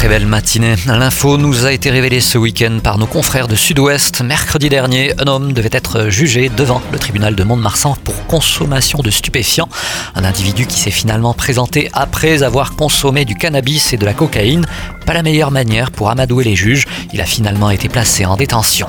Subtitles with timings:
[0.00, 0.76] Très belle matinée.
[0.86, 4.22] L'info nous a été révélée ce week-end par nos confrères de Sud-Ouest.
[4.22, 9.10] Mercredi dernier, un homme devait être jugé devant le tribunal de Mont-de-Marsan pour consommation de
[9.10, 9.68] stupéfiants.
[10.14, 14.64] Un individu qui s'est finalement présenté après avoir consommé du cannabis et de la cocaïne.
[15.04, 16.86] Pas la meilleure manière pour amadouer les juges.
[17.12, 18.88] Il a finalement été placé en détention.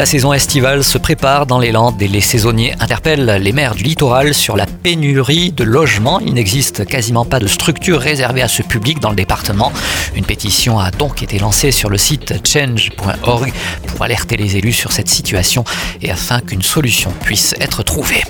[0.00, 3.82] La saison estivale se prépare dans les Landes et les saisonniers interpellent les maires du
[3.82, 6.20] littoral sur la pénurie de logements.
[6.20, 9.70] Il n'existe quasiment pas de structure réservée à ce public dans le département.
[10.14, 13.52] Une pétition a donc été lancée sur le site change.org
[13.88, 15.64] pour alerter les élus sur cette situation
[16.00, 18.22] et afin qu'une solution puisse être trouvée.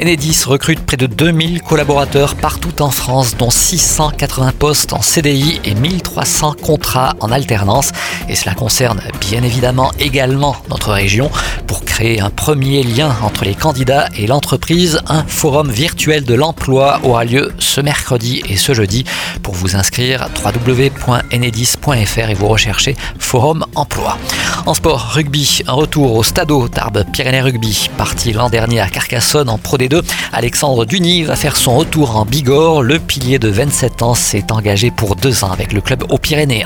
[0.00, 5.74] Enedis recrute près de 2000 collaborateurs partout en France, dont 680 postes en CDI et
[5.74, 7.92] 1300 contrats en alternance.
[8.28, 11.11] Et cela concerne bien évidemment également notre région.
[11.66, 17.00] Pour créer un premier lien entre les candidats et l'entreprise, un forum virtuel de l'emploi
[17.02, 19.04] aura lieu ce mercredi et ce jeudi.
[19.42, 24.16] Pour vous inscrire, www.enedis.fr et vous recherchez Forum Emploi.
[24.64, 29.48] En sport, rugby, un retour au Stadeau Tarbes Pyrénées Rugby, parti l'an dernier à Carcassonne
[29.48, 30.02] en Pro D2.
[30.32, 32.82] Alexandre Duny va faire son retour en Bigorre.
[32.82, 36.64] Le pilier de 27 ans s'est engagé pour deux ans avec le club aux Pyrénées.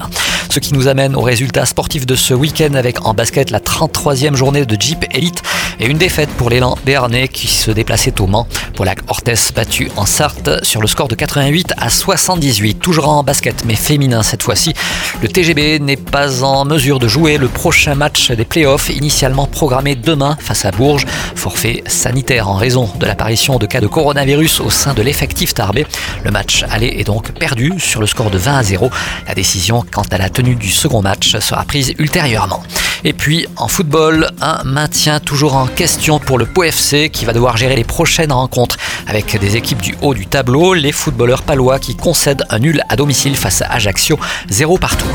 [0.56, 4.36] Ce qui nous amène aux résultats sportifs de ce week-end avec en basket la 33e
[4.36, 5.42] journée de Jeep Elite
[5.78, 8.48] et une défaite pour l'élan béarnais qui se déplaçait au Mans.
[8.74, 12.80] Pour la Hortès battu en Sarthe sur le score de 88 à 78.
[12.80, 14.72] Toujours en basket mais féminin cette fois-ci.
[15.20, 19.94] Le TGB n'est pas en mesure de jouer le prochain match des playoffs initialement programmé
[19.94, 21.04] demain face à Bourges.
[21.46, 25.86] Forfait sanitaire en raison de l'apparition de cas de coronavirus au sein de l'effectif tarbé.
[26.24, 28.90] Le match aller est donc perdu sur le score de 20 à 0.
[29.28, 32.64] La décision quant à la tenue du second match sera prise ultérieurement.
[33.04, 37.56] Et puis en football, un maintien toujours en question pour le POFC qui va devoir
[37.56, 38.76] gérer les prochaines rencontres
[39.06, 42.96] avec des équipes du haut du tableau, les footballeurs palois qui concèdent un nul à
[42.96, 44.18] domicile face à Ajaccio,
[44.48, 45.06] zéro partout.